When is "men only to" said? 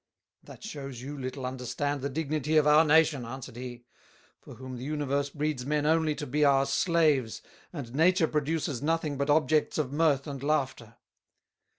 5.63-6.25